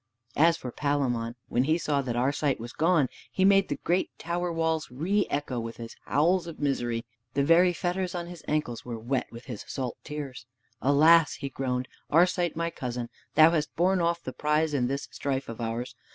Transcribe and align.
As 0.35 0.57
for 0.57 0.71
Palamon, 0.71 1.35
when 1.47 1.65
he 1.65 1.77
saw 1.77 2.01
that 2.01 2.15
Arcite 2.15 2.59
was 2.59 2.73
gone, 2.73 3.07
he 3.31 3.45
made 3.45 3.67
the 3.69 3.75
great 3.83 4.09
tower 4.17 4.51
walls 4.51 4.89
re 4.89 5.27
echo 5.29 5.59
with 5.59 5.77
his 5.77 5.95
howls 6.05 6.47
of 6.47 6.59
misery. 6.59 7.05
The 7.35 7.43
very 7.43 7.71
fetters 7.71 8.15
on 8.15 8.25
his 8.25 8.43
ankles 8.47 8.83
were 8.83 8.97
wet 8.97 9.27
with 9.31 9.45
his 9.45 9.63
salt 9.67 9.97
tears. 10.03 10.47
"Alas," 10.81 11.33
he 11.35 11.49
groaned, 11.49 11.87
"Arcite, 12.09 12.55
my 12.55 12.71
cousin, 12.71 13.09
thou 13.35 13.51
hast 13.51 13.75
borne 13.75 14.01
off 14.01 14.23
the 14.23 14.33
prize 14.33 14.73
in 14.73 14.87
this 14.87 15.07
strife 15.11 15.47
of 15.47 15.61
ours! 15.61 15.93